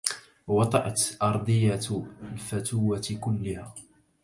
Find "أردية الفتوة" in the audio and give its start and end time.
1.21-3.01